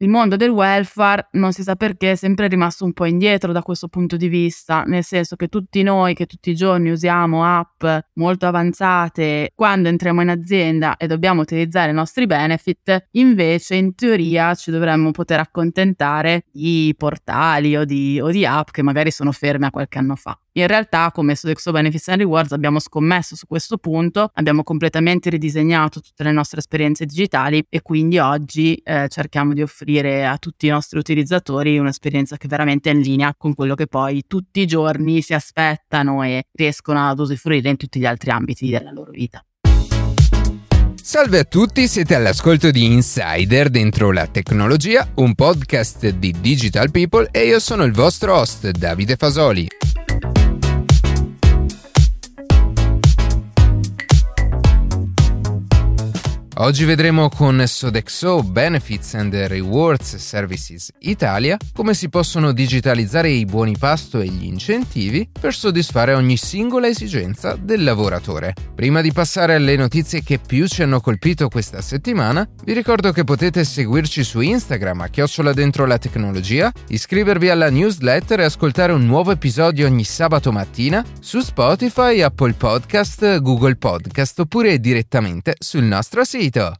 [0.00, 3.62] il mondo del welfare non si sa perché è sempre rimasto un po' indietro da
[3.62, 7.84] questo punto di vista, nel senso che tutti noi che tutti i giorni usiamo app
[8.14, 14.54] molto avanzate, quando entriamo in azienda e dobbiamo utilizzare i nostri benefit, invece in teoria
[14.54, 19.66] ci dovremmo poter accontentare di portali o di, o di app che magari sono ferme
[19.66, 20.38] a qualche anno fa.
[20.52, 26.00] In realtà, come Sodexo Benefits and Rewards, abbiamo scommesso su questo punto, abbiamo completamente ridisegnato
[26.00, 30.70] tutte le nostre esperienze digitali e quindi oggi eh, cerchiamo di offrire a tutti i
[30.70, 35.22] nostri utilizzatori un'esperienza che veramente è in linea con quello che poi tutti i giorni
[35.22, 39.42] si aspettano e riescono ad usufruire in tutti gli altri ambiti della loro vita.
[41.08, 47.28] Salve a tutti, siete all'ascolto di Insider dentro la tecnologia, un podcast di Digital People
[47.30, 49.87] e io sono il vostro host Davide Fasoli.
[56.60, 63.76] Oggi vedremo con Sodexo Benefits and Rewards Services Italia come si possono digitalizzare i buoni
[63.78, 68.54] pasto e gli incentivi per soddisfare ogni singola esigenza del lavoratore.
[68.74, 73.22] Prima di passare alle notizie che più ci hanno colpito questa settimana, vi ricordo che
[73.22, 79.06] potete seguirci su Instagram a chiocciola dentro la tecnologia, iscrivervi alla newsletter e ascoltare un
[79.06, 86.24] nuovo episodio ogni sabato mattina su Spotify, Apple Podcast, Google Podcast oppure direttamente sul nostro
[86.24, 86.72] sito sito.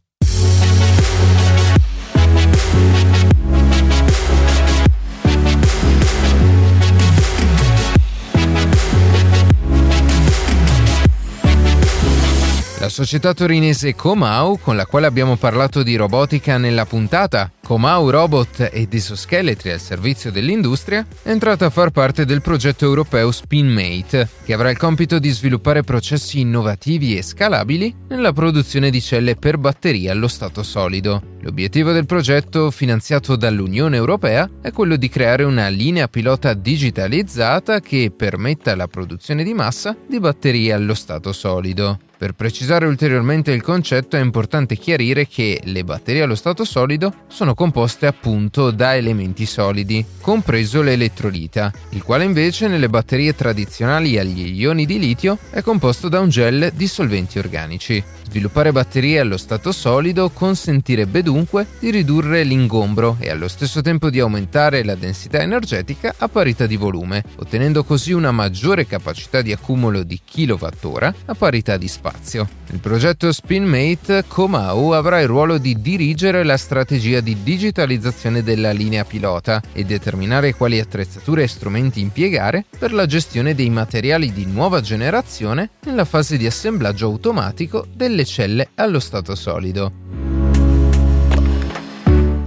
[12.79, 18.71] La società torinese Comau, con la quale abbiamo parlato di robotica nella puntata, Comau Robot
[18.73, 24.53] ed esoscheletri al servizio dell'industria, è entrata a far parte del progetto europeo SpinMate, che
[24.53, 30.09] avrà il compito di sviluppare processi innovativi e scalabili nella produzione di celle per batterie
[30.09, 31.37] allo stato solido.
[31.41, 38.11] L'obiettivo del progetto, finanziato dall'Unione Europea, è quello di creare una linea pilota digitalizzata che
[38.13, 41.99] permetta la produzione di massa di batterie allo stato solido.
[42.19, 47.53] Per precisare ulteriormente il concetto è importante chiarire che le batterie allo stato solido sono
[47.59, 54.85] composte appunto da elementi solidi, compreso l'elettrolita, il quale invece nelle batterie tradizionali agli ioni
[54.85, 58.01] di litio è composto da un gel di solventi organici.
[58.29, 64.21] Sviluppare batterie allo stato solido consentirebbe dunque di ridurre l'ingombro e allo stesso tempo di
[64.21, 70.03] aumentare la densità energetica a parità di volume, ottenendo così una maggiore capacità di accumulo
[70.03, 72.47] di kilowattora a parità di spazio.
[72.71, 79.03] Il progetto SpinMate Comau avrà il ruolo di dirigere la strategia di digitalizzazione della linea
[79.03, 84.81] pilota e determinare quali attrezzature e strumenti impiegare per la gestione dei materiali di nuova
[84.81, 90.28] generazione nella fase di assemblaggio automatico delle celle allo stato solido.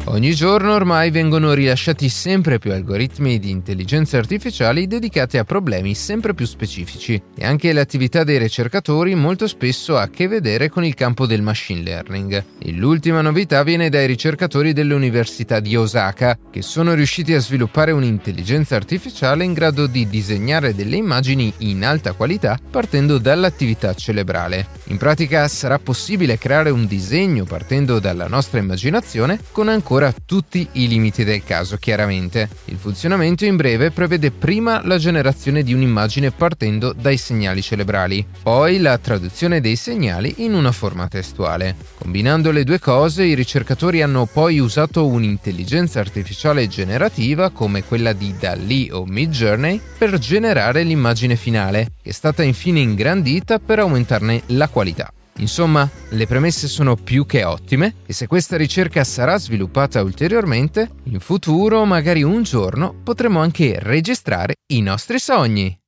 [0.06, 6.34] Ogni giorno ormai vengono rilasciati sempre più algoritmi di intelligenza artificiali dedicati a problemi sempre
[6.34, 10.94] più specifici e anche l'attività dei ricercatori molto spesso ha a che vedere con il
[10.94, 12.44] campo del machine learning.
[12.58, 18.74] E l'ultima novità viene dai ricercatori dell'Università di Osaka, che sono riusciti a sviluppare un'intelligenza
[18.74, 24.66] artificiale in grado di disegnare delle immagini in alta qualità partendo dall'attività cerebrale.
[24.86, 30.66] In pratica sarà possibile creare un disegno partendo dalla nostra immaginazione con ancora ancora tutti
[30.72, 32.48] i limiti del caso, chiaramente.
[32.66, 38.78] Il funzionamento in breve prevede prima la generazione di un'immagine partendo dai segnali cerebrali, poi
[38.78, 41.76] la traduzione dei segnali in una forma testuale.
[41.98, 48.34] Combinando le due cose, i ricercatori hanno poi usato un'intelligenza artificiale generativa come quella di
[48.38, 54.68] DALI o Midjourney per generare l'immagine finale, che è stata infine ingrandita per aumentarne la
[54.68, 55.12] qualità.
[55.38, 61.20] Insomma, le premesse sono più che ottime e se questa ricerca sarà sviluppata ulteriormente, in
[61.20, 65.81] futuro, magari un giorno, potremo anche registrare i nostri sogni.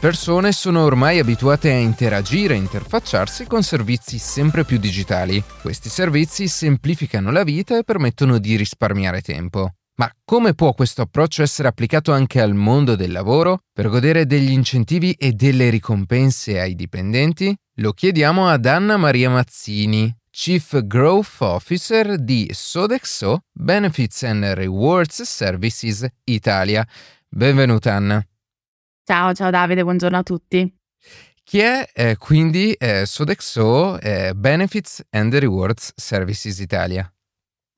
[0.00, 5.44] Persone sono ormai abituate a interagire e interfacciarsi con servizi sempre più digitali.
[5.60, 9.74] Questi servizi semplificano la vita e permettono di risparmiare tempo.
[9.96, 14.52] Ma come può questo approccio essere applicato anche al mondo del lavoro per godere degli
[14.52, 17.54] incentivi e delle ricompense ai dipendenti?
[17.74, 26.06] Lo chiediamo ad Anna Maria Mazzini, Chief Growth Officer di Sodexo Benefits and Rewards Services
[26.24, 26.86] Italia.
[27.28, 28.24] Benvenuta Anna.
[29.04, 30.72] Ciao, ciao Davide, buongiorno a tutti.
[31.42, 37.12] Chi è eh, quindi eh, Sodexo eh, Benefits and Rewards Services Italia?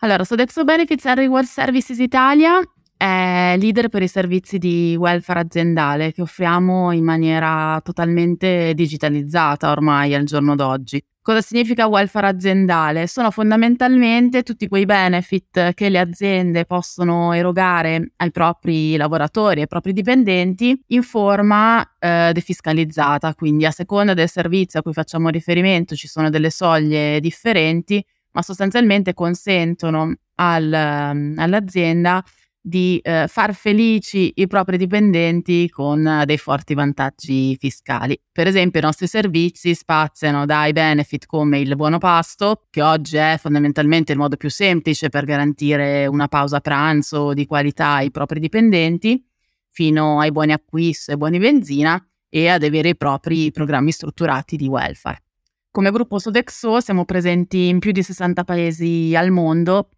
[0.00, 2.60] Allora, Sodexo Benefits and Reward Services Italia
[3.02, 10.14] è leader per i servizi di welfare aziendale che offriamo in maniera totalmente digitalizzata ormai
[10.14, 11.04] al giorno d'oggi.
[11.20, 13.08] Cosa significa welfare aziendale?
[13.08, 19.92] Sono fondamentalmente tutti quei benefit che le aziende possono erogare ai propri lavoratori, ai propri
[19.92, 26.06] dipendenti in forma eh, defiscalizzata, quindi a seconda del servizio a cui facciamo riferimento ci
[26.06, 32.22] sono delle soglie differenti, ma sostanzialmente consentono al, all'azienda
[32.64, 38.18] di eh, far felici i propri dipendenti con eh, dei forti vantaggi fiscali.
[38.30, 43.36] Per esempio, i nostri servizi spaziano dai benefit come il buono pasto, che oggi è
[43.38, 49.22] fondamentalmente il modo più semplice per garantire una pausa pranzo di qualità ai propri dipendenti,
[49.68, 54.68] fino ai buoni acquisto e buoni benzina e ad avere i propri programmi strutturati di
[54.68, 55.24] welfare.
[55.72, 59.88] Come gruppo Sodexo siamo presenti in più di 60 paesi al mondo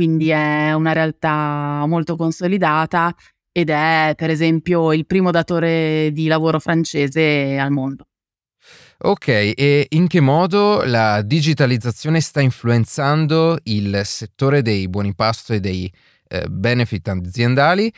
[0.00, 3.14] quindi è una realtà molto consolidata
[3.52, 8.06] ed è per esempio il primo datore di lavoro francese al mondo.
[9.00, 15.60] Ok, e in che modo la digitalizzazione sta influenzando il settore dei buoni pasto e
[15.60, 15.92] dei
[16.28, 17.92] eh, benefit aziendali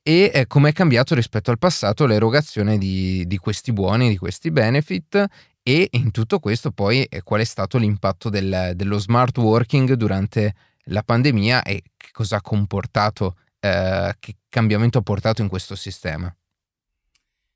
[0.00, 4.52] e eh, come è cambiato rispetto al passato l'erogazione di, di, questi buoni, di questi
[4.52, 5.26] benefit
[5.60, 10.54] e in tutto questo poi eh, qual è stato l'impatto del, dello smart working durante
[10.88, 16.32] la pandemia e che cosa ha comportato, eh, che cambiamento ha portato in questo sistema?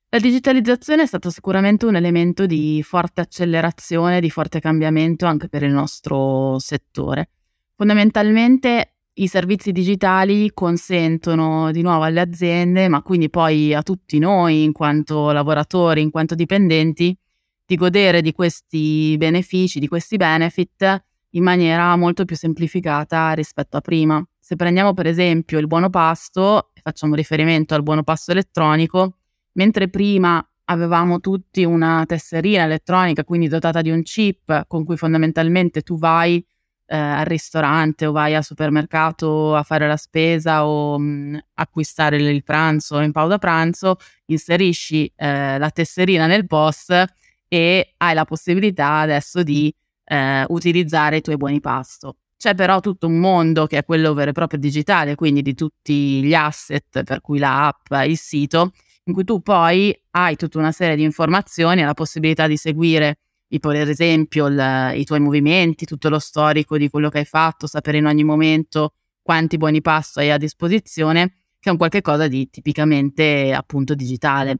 [0.08, 5.62] La digitalizzazione è stato sicuramente un elemento di forte accelerazione, di forte cambiamento anche per
[5.62, 7.31] il nostro settore.
[7.75, 14.64] Fondamentalmente i servizi digitali consentono di nuovo alle aziende, ma quindi poi a tutti noi
[14.64, 17.17] in quanto lavoratori, in quanto dipendenti,
[17.64, 23.81] di godere di questi benefici, di questi benefit in maniera molto più semplificata rispetto a
[23.81, 24.25] prima.
[24.38, 29.19] Se prendiamo per esempio il buono pasto, e facciamo riferimento al buono pasto elettronico,
[29.52, 35.82] mentre prima avevamo tutti una tesserina elettronica, quindi dotata di un chip con cui fondamentalmente
[35.82, 36.44] tu vai
[36.87, 42.17] eh, al ristorante o vai al supermercato a fare la spesa o mh, mm, acquistare
[42.17, 43.96] il pranzo in pausa pranzo,
[44.26, 47.05] inserisci eh, la tesserina nel POS
[47.49, 52.16] e hai la possibilità adesso di eh, utilizzare i tuoi buoni pasto.
[52.37, 56.22] C'è però tutto un mondo che è quello vero e proprio digitale, quindi di tutti
[56.22, 58.72] gli asset, per cui l'app, il sito,
[59.04, 63.19] in cui tu poi hai tutta una serie di informazioni, hai la possibilità di seguire,
[63.60, 67.98] per esempio, il, i tuoi movimenti, tutto lo storico di quello che hai fatto, sapere
[67.98, 72.50] in ogni momento quanti buoni pasto hai a disposizione, che è un qualche cosa di
[72.50, 74.56] tipicamente appunto digitale.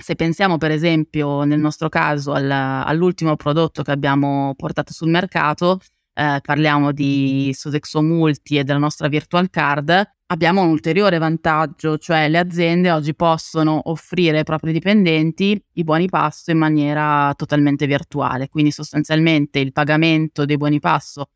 [0.00, 5.80] Se pensiamo per esempio nel nostro caso al, all'ultimo prodotto che abbiamo portato sul mercato,
[6.14, 12.28] eh, parliamo di Sodexo Multi e della nostra virtual card, abbiamo un ulteriore vantaggio, cioè
[12.28, 18.48] le aziende oggi possono offrire ai propri dipendenti i buoni pasto in maniera totalmente virtuale,
[18.48, 21.30] quindi sostanzialmente il pagamento dei buoni pasto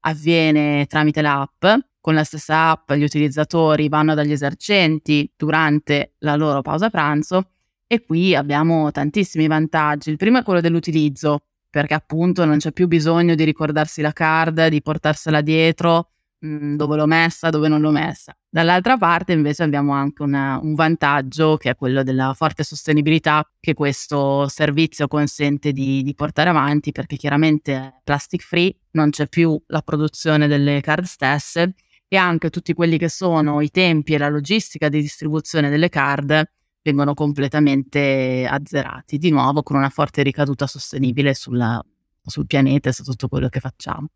[0.00, 1.66] avviene tramite l'app.
[2.00, 7.50] Con la stessa app gli utilizzatori vanno dagli esercenti durante la loro pausa pranzo
[7.86, 10.10] e qui abbiamo tantissimi vantaggi.
[10.10, 11.40] Il primo è quello dell'utilizzo,
[11.70, 16.10] perché appunto non c'è più bisogno di ricordarsi la card, di portarsela dietro,
[16.44, 18.34] mm, dove l'ho messa, dove non l'ho messa.
[18.48, 23.74] Dall'altra parte invece abbiamo anche una, un vantaggio che è quello della forte sostenibilità che
[23.74, 29.60] questo servizio consente di, di portare avanti, perché chiaramente è plastic free, non c'è più
[29.66, 31.74] la produzione delle card stesse
[32.08, 36.48] e anche tutti quelli che sono i tempi e la logistica di distribuzione delle card
[36.86, 41.82] vengono completamente azzerati, di nuovo con una forte ricaduta sostenibile sulla,
[42.24, 44.06] sul pianeta e su tutto quello che facciamo.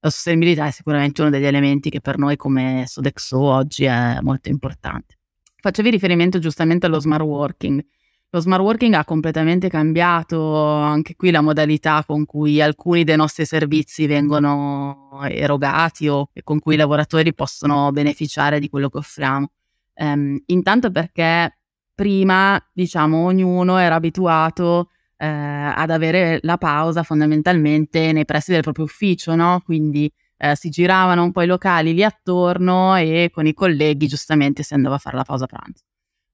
[0.00, 4.48] La sostenibilità è sicuramente uno degli elementi che per noi come Sodexo oggi è molto
[4.48, 5.18] importante.
[5.60, 7.84] Facevi riferimento giustamente allo smart working.
[8.30, 13.44] Lo smart working ha completamente cambiato anche qui la modalità con cui alcuni dei nostri
[13.46, 19.48] servizi vengono erogati o con cui i lavoratori possono beneficiare di quello che offriamo.
[19.94, 21.55] Um, intanto perché
[21.96, 28.84] prima, diciamo, ognuno era abituato eh, ad avere la pausa fondamentalmente nei pressi del proprio
[28.84, 29.62] ufficio, no?
[29.64, 34.62] Quindi eh, si giravano un po' i locali lì attorno e con i colleghi giustamente
[34.62, 35.84] si andava a fare la pausa pranzo.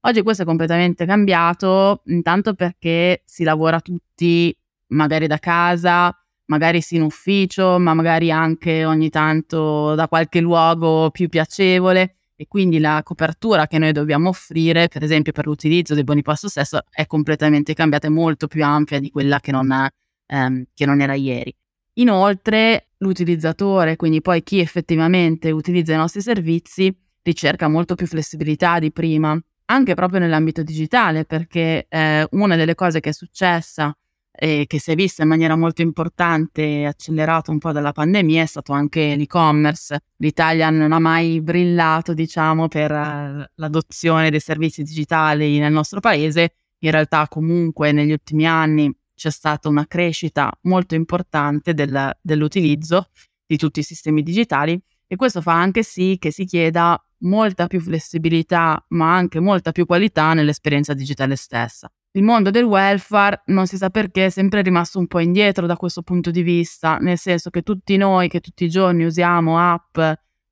[0.01, 4.55] Oggi questo è completamente cambiato, intanto perché si lavora tutti
[4.89, 6.13] magari da casa,
[6.47, 12.49] magari sì in ufficio, ma magari anche ogni tanto da qualche luogo più piacevole e
[12.49, 16.81] quindi la copertura che noi dobbiamo offrire, per esempio per l'utilizzo del buoni pasto stesso,
[16.91, 19.89] è completamente cambiata, è molto più ampia di quella che non,
[20.27, 21.55] ehm, che non era ieri.
[21.95, 28.91] Inoltre l'utilizzatore, quindi poi chi effettivamente utilizza i nostri servizi, ricerca molto più flessibilità di
[28.91, 33.97] prima, anche proprio nell'ambito digitale, perché eh, una delle cose che è successa
[34.35, 38.43] e che si è vista in maniera molto importante e accelerata un po' dalla pandemia
[38.43, 40.03] è stato anche l'e-commerce.
[40.17, 46.55] L'Italia non ha mai brillato, diciamo, per uh, l'adozione dei servizi digitali nel nostro paese.
[46.79, 53.11] In realtà, comunque, negli ultimi anni c'è stata una crescita molto importante del, dell'utilizzo
[53.47, 57.81] di tutti i sistemi digitali e questo fa anche sì che si chieda molta più
[57.81, 63.77] flessibilità, ma anche molta più qualità nell'esperienza digitale stessa il mondo del welfare non si
[63.77, 67.49] sa perché è sempre rimasto un po' indietro da questo punto di vista, nel senso
[67.51, 69.99] che tutti noi che tutti i giorni usiamo app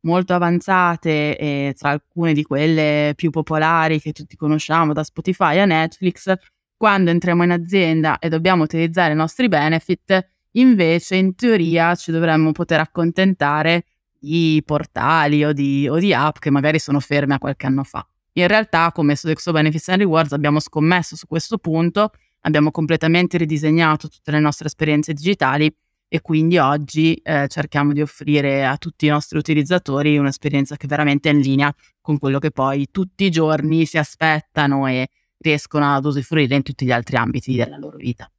[0.02, 5.66] molto avanzate e tra alcune di quelle più popolari che tutti conosciamo da Spotify a
[5.66, 6.32] Netflix,
[6.76, 12.52] quando entriamo in azienda e dobbiamo utilizzare i nostri benefit, invece in teoria ci dovremmo
[12.52, 13.84] poter accontentare
[14.18, 18.09] di portali o di, o di app che magari sono ferme a qualche anno fa.
[18.34, 22.10] In realtà, come Sodexo Benefits and Rewards, abbiamo scommesso su questo punto,
[22.42, 25.74] abbiamo completamente ridisegnato tutte le nostre esperienze digitali
[26.12, 31.30] e quindi oggi eh, cerchiamo di offrire a tutti i nostri utilizzatori un'esperienza che veramente
[31.30, 35.08] è in linea con quello che poi tutti i giorni si aspettano e
[35.38, 38.30] riescono ad usufruire in tutti gli altri ambiti della loro vita.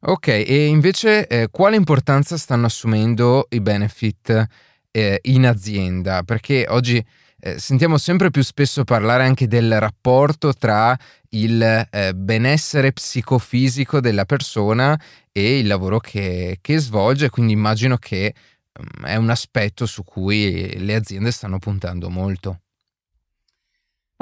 [0.00, 4.46] Ok, e invece eh, quale importanza stanno assumendo i benefit
[4.90, 6.24] eh, in azienda?
[6.24, 7.02] Perché oggi
[7.44, 10.96] eh, sentiamo sempre più spesso parlare anche del rapporto tra
[11.30, 14.98] il eh, benessere psicofisico della persona
[15.32, 18.32] e il lavoro che, che svolge, quindi immagino che
[18.78, 22.60] um, è un aspetto su cui le aziende stanno puntando molto.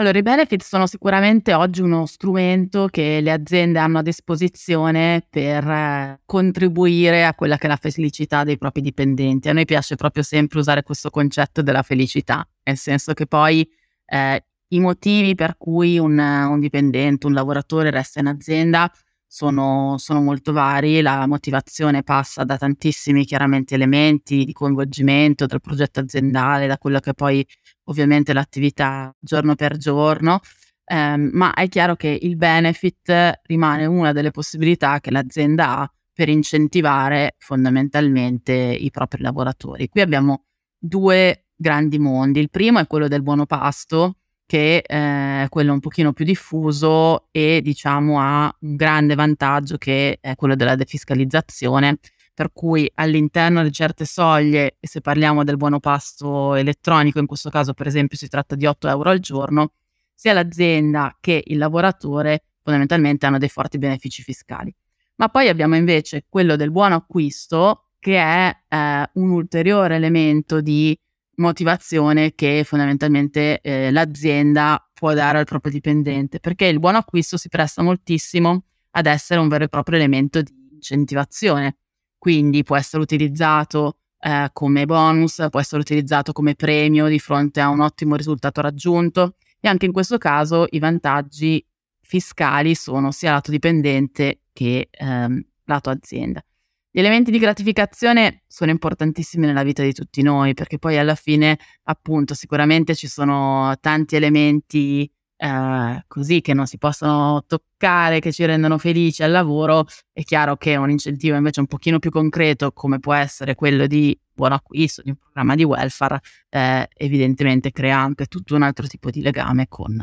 [0.00, 5.68] Allora, i benefit sono sicuramente oggi uno strumento che le aziende hanno a disposizione per
[5.68, 9.50] eh, contribuire a quella che è la felicità dei propri dipendenti.
[9.50, 13.70] A noi piace proprio sempre usare questo concetto della felicità, nel senso che poi
[14.06, 18.90] eh, i motivi per cui un, un, dipendente, un lavoratore resta in azienda
[19.32, 26.00] sono, sono molto vari, la motivazione passa da tantissimi chiaramente elementi di coinvolgimento del progetto
[26.00, 27.46] aziendale, da quello che poi
[27.84, 30.40] ovviamente l'attività giorno per giorno,
[30.84, 36.28] ehm, ma è chiaro che il benefit rimane una delle possibilità che l'azienda ha per
[36.28, 39.88] incentivare fondamentalmente i propri lavoratori.
[39.88, 40.46] Qui abbiamo
[40.76, 42.40] due grandi mondi.
[42.40, 44.16] Il primo è quello del buono pasto,
[44.50, 50.18] che eh, è quello un pochino più diffuso e diciamo ha un grande vantaggio che
[50.20, 52.00] è quello della defiscalizzazione
[52.34, 57.48] per cui all'interno di certe soglie, e se parliamo del buono pasto elettronico, in questo
[57.48, 59.74] caso per esempio si tratta di 8 euro al giorno,
[60.14, 64.74] sia l'azienda che il lavoratore fondamentalmente hanno dei forti benefici fiscali.
[65.16, 70.98] Ma poi abbiamo invece quello del buono acquisto, che è eh, un ulteriore elemento di
[71.40, 77.48] motivazione che fondamentalmente eh, l'azienda può dare al proprio dipendente, perché il buono acquisto si
[77.48, 81.76] presta moltissimo ad essere un vero e proprio elemento di incentivazione
[82.20, 87.70] quindi può essere utilizzato eh, come bonus, può essere utilizzato come premio di fronte a
[87.70, 91.66] un ottimo risultato raggiunto e anche in questo caso i vantaggi
[92.02, 96.44] fiscali sono sia lato dipendente che ehm, lato azienda.
[96.92, 101.56] Gli elementi di gratificazione sono importantissimi nella vita di tutti noi perché poi alla fine
[101.84, 108.44] appunto sicuramente ci sono tanti elementi eh, così che non si possono toccare, che ci
[108.44, 112.98] rendono felici al lavoro, è chiaro che un incentivo invece un pochino più concreto, come
[112.98, 118.26] può essere quello di buon acquisto, di un programma di welfare, eh, evidentemente crea anche
[118.26, 119.96] tutto un altro tipo di legame con,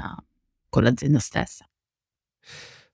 [0.69, 1.67] con l'azienda stessa.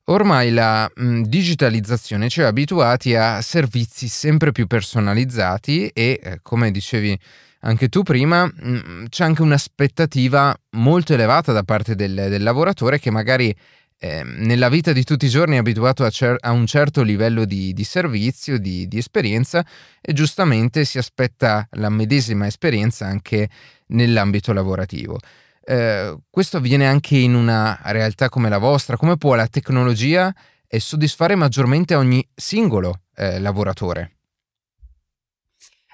[0.06, 6.72] Ormai la mh, digitalizzazione ci ha abituati a servizi sempre più personalizzati e, eh, come
[6.72, 7.18] dicevi
[7.62, 13.12] anche tu prima, mm, c'è anche un'aspettativa molto elevata da parte del, del lavoratore che
[13.12, 13.56] magari
[13.98, 17.46] eh, nella vita di tutti i giorni è abituato a, cer- a un certo livello
[17.46, 19.66] di, di servizio, di, di, esperienza
[20.02, 23.48] e giustamente si aspetta la medesima esperienza anche
[23.88, 25.18] nell'ambito lavorativo.
[25.66, 28.98] Eh, questo avviene anche in una realtà come la vostra.
[28.98, 30.34] Come può la tecnologia
[30.80, 34.14] soddisfare maggiormente ogni singolo eh, lavoratore?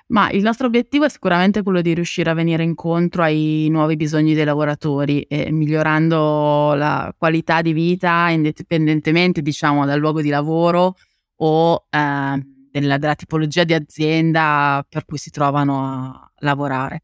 [0.07, 4.33] Ma il nostro obiettivo è sicuramente quello di riuscire a venire incontro ai nuovi bisogni
[4.33, 10.95] dei lavoratori, eh, migliorando la qualità di vita indipendentemente, diciamo, dal luogo di lavoro
[11.41, 17.03] o eh, della, della, tipologia di azienda per cui si trovano a lavorare.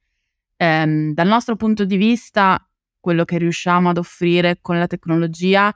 [0.57, 2.67] Eh, dal nostro punto di vista,
[3.00, 5.75] quello che riusciamo ad offrire con la tecnologia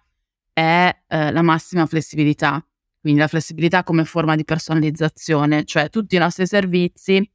[0.51, 2.63] è eh, la massima flessibilità.
[2.99, 7.31] Quindi la flessibilità come forma di personalizzazione, cioè tutti i nostri servizi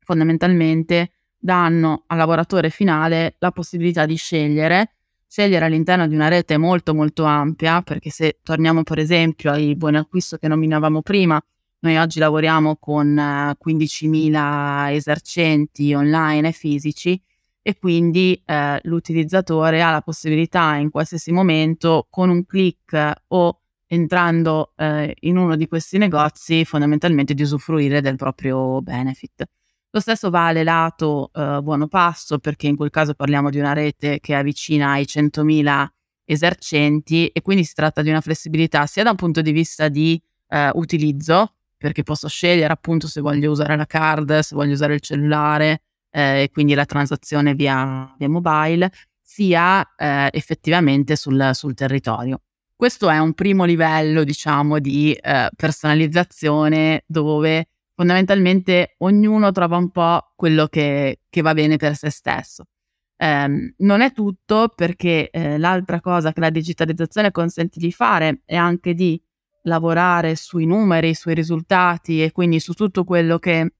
[0.00, 4.96] fondamentalmente danno al lavoratore finale la possibilità di scegliere,
[5.26, 9.96] scegliere all'interno di una rete molto molto ampia, perché se torniamo per esempio ai buoni
[9.96, 11.40] acquisto che nominavamo prima,
[11.80, 17.20] noi oggi lavoriamo con 15.000 eh, esercenti online e fisici
[17.62, 24.72] e quindi eh, l'utilizzatore ha la possibilità in qualsiasi momento con un clic o entrando
[24.76, 29.44] eh, in uno di questi negozi fondamentalmente di usufruire del proprio benefit.
[29.90, 34.20] Lo stesso vale lato eh, buono passo perché in quel caso parliamo di una rete
[34.20, 35.86] che è vicina ai 100.000
[36.24, 40.20] esercenti e quindi si tratta di una flessibilità sia da un punto di vista di
[40.48, 45.00] eh, utilizzo perché posso scegliere appunto se voglio usare la card, se voglio usare il
[45.00, 52.42] cellulare eh, e quindi la transazione via, via mobile, sia eh, effettivamente sul, sul territorio.
[52.76, 60.32] Questo è un primo livello, diciamo, di eh, personalizzazione dove fondamentalmente ognuno trova un po'
[60.36, 62.64] quello che, che va bene per se stesso.
[63.16, 68.56] Eh, non è tutto perché eh, l'altra cosa che la digitalizzazione consente di fare è
[68.56, 69.18] anche di
[69.62, 73.72] lavorare sui numeri, sui risultati e quindi su tutto quello che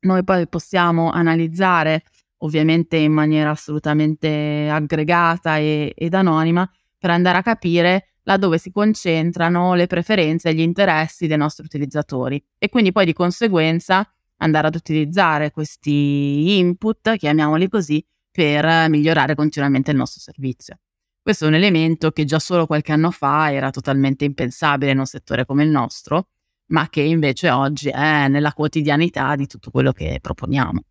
[0.00, 2.02] noi poi possiamo analizzare,
[2.38, 6.68] ovviamente in maniera assolutamente aggregata e, ed anonima,
[6.98, 12.42] per andare a capire laddove si concentrano le preferenze e gli interessi dei nostri utilizzatori
[12.58, 14.08] e quindi poi di conseguenza
[14.38, 20.78] andare ad utilizzare questi input, chiamiamoli così, per migliorare continuamente il nostro servizio.
[21.26, 25.06] Questo è un elemento che già solo qualche anno fa era totalmente impensabile in un
[25.06, 26.28] settore come il nostro,
[26.66, 30.84] ma che invece oggi è nella quotidianità di tutto quello che proponiamo.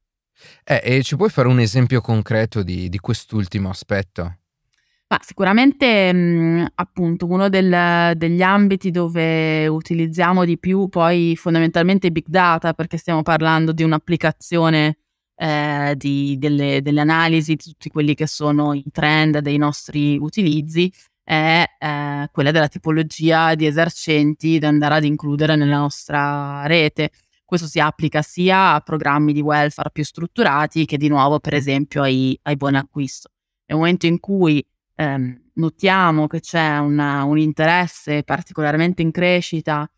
[0.66, 4.40] Eh, e ci puoi fare un esempio concreto di, di quest'ultimo aspetto?
[5.08, 12.26] Ma sicuramente mh, appunto uno del, degli ambiti dove utilizziamo di più poi fondamentalmente big
[12.28, 14.98] data perché stiamo parlando di un'applicazione
[15.36, 20.92] eh, di, delle, delle, analisi di tutti quelli che sono i trend dei nostri utilizzi
[21.24, 27.10] è eh, quella della tipologia di esercenti da andare ad includere nella nostra rete.
[27.44, 32.02] Questo si applica sia a programmi di welfare più strutturati che di nuovo per esempio
[32.02, 33.30] ai, ai buoni acquisto.
[33.68, 39.90] Nel momento in cui ehm, notiamo che c'è una, un interesse particolarmente in crescita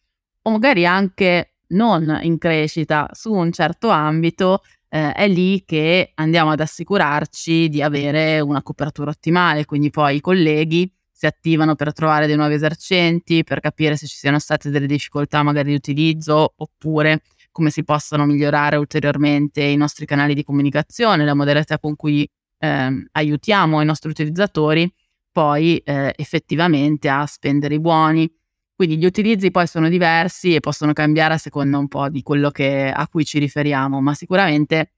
[0.43, 6.51] o magari anche non in crescita su un certo ambito, eh, è lì che andiamo
[6.51, 12.27] ad assicurarci di avere una copertura ottimale, quindi poi i colleghi si attivano per trovare
[12.27, 17.21] dei nuovi esercenti, per capire se ci siano state delle difficoltà magari di utilizzo oppure
[17.51, 23.07] come si possono migliorare ulteriormente i nostri canali di comunicazione, la modalità con cui eh,
[23.11, 24.91] aiutiamo i nostri utilizzatori
[25.37, 28.27] poi eh, effettivamente a spendere i buoni.
[28.77, 32.51] Quindi gli utilizzi poi sono diversi e possono cambiare a seconda un po' di quello
[32.51, 34.91] che, a cui ci riferiamo, ma sicuramente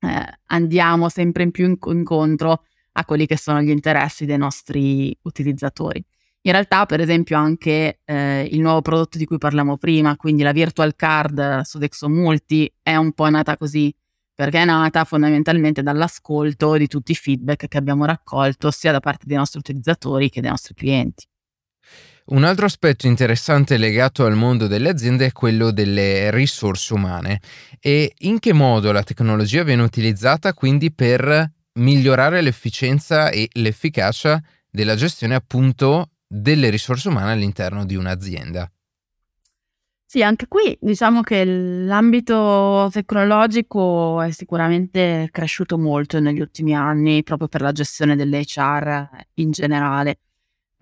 [0.00, 5.16] eh, andiamo sempre in più in- incontro a quelli che sono gli interessi dei nostri
[5.22, 6.04] utilizzatori.
[6.42, 10.52] In realtà, per esempio, anche eh, il nuovo prodotto di cui parliamo prima, quindi la
[10.52, 13.90] virtual card su Dexo Multi, è un po' nata così
[14.34, 19.24] perché è nata fondamentalmente dall'ascolto di tutti i feedback che abbiamo raccolto sia da parte
[19.26, 21.26] dei nostri utilizzatori che dei nostri clienti.
[22.26, 27.40] Un altro aspetto interessante legato al mondo delle aziende è quello delle risorse umane
[27.80, 34.94] e in che modo la tecnologia viene utilizzata quindi per migliorare l'efficienza e l'efficacia della
[34.94, 38.70] gestione appunto delle risorse umane all'interno di un'azienda.
[40.04, 47.48] Sì, anche qui diciamo che l'ambito tecnologico è sicuramente cresciuto molto negli ultimi anni proprio
[47.48, 50.18] per la gestione dell'HR in generale.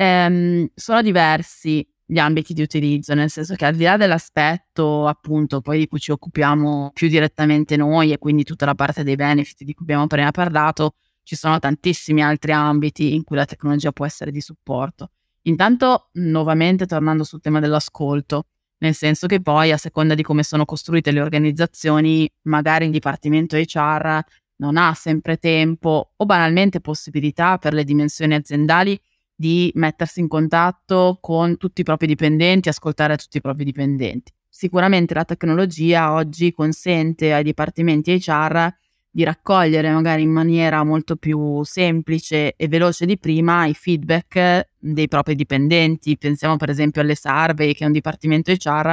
[0.01, 5.61] Ehm, sono diversi gli ambiti di utilizzo, nel senso che al di là dell'aspetto appunto
[5.61, 9.65] poi di cui ci occupiamo più direttamente noi e quindi tutta la parte dei benefit
[9.65, 14.07] di cui abbiamo appena parlato, ci sono tantissimi altri ambiti in cui la tecnologia può
[14.07, 15.11] essere di supporto.
[15.43, 18.47] Intanto, nuovamente tornando sul tema dell'ascolto,
[18.79, 23.57] nel senso che poi a seconda di come sono costruite le organizzazioni, magari il dipartimento
[23.57, 24.23] HR
[24.57, 28.99] non ha sempre tempo o banalmente possibilità per le dimensioni aziendali
[29.41, 34.33] di mettersi in contatto con tutti i propri dipendenti, ascoltare tutti i propri dipendenti.
[34.49, 38.69] Sicuramente la tecnologia oggi consente ai dipartimenti HR
[39.09, 45.07] di raccogliere magari in maniera molto più semplice e veloce di prima i feedback dei
[45.07, 46.19] propri dipendenti.
[46.19, 48.93] Pensiamo per esempio alle survey che un dipartimento HR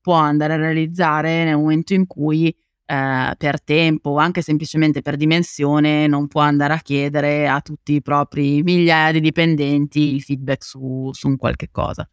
[0.00, 2.52] può andare a realizzare nel momento in cui
[2.86, 7.94] eh, per tempo o anche semplicemente per dimensione non può andare a chiedere a tutti
[7.94, 12.08] i propri migliaia di dipendenti il feedback su, su un qualche cosa.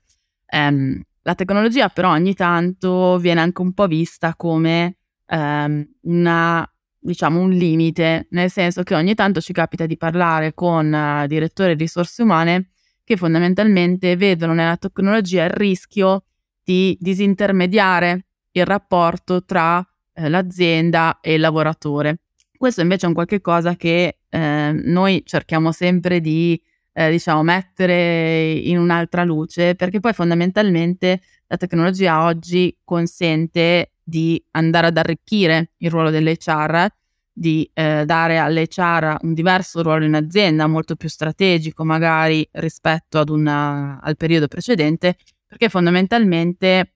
[0.53, 7.39] Um, La tecnologia però ogni tanto viene anche un po' vista come ehm, una, diciamo,
[7.39, 11.83] un limite, nel senso che ogni tanto ci capita di parlare con uh, direttori di
[11.83, 12.71] risorse umane
[13.03, 16.23] che fondamentalmente vedono nella tecnologia il rischio
[16.63, 19.90] di disintermediare il rapporto tra eh,
[20.29, 22.19] l'azienda e il lavoratore.
[22.57, 26.61] Questo invece è un qualche cosa che eh, noi cerchiamo sempre di
[26.93, 34.87] eh, diciamo mettere in un'altra luce perché poi fondamentalmente la tecnologia oggi consente di andare
[34.87, 36.87] ad arricchire il ruolo dell'HR,
[37.33, 43.29] di eh, dare all'HR un diverso ruolo in azienda, molto più strategico magari rispetto ad
[43.29, 46.93] una, al periodo precedente, perché fondamentalmente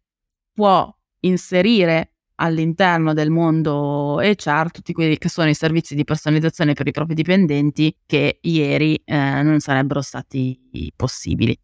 [0.54, 6.88] può inserire all'interno del mondo HR tutti quelli che sono i servizi di personalizzazione per
[6.88, 11.58] i propri dipendenti che ieri eh, non sarebbero stati possibili.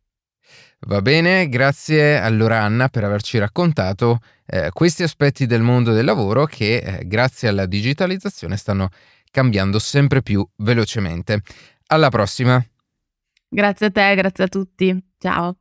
[0.88, 6.45] Va bene, grazie allora Anna per averci raccontato eh, questi aspetti del mondo del lavoro
[6.45, 8.89] che eh, grazie alla digitalizzazione stanno
[9.29, 11.41] cambiando sempre più velocemente.
[11.88, 12.63] Alla prossima.
[13.47, 15.03] Grazie a te, grazie a tutti.
[15.17, 15.61] Ciao.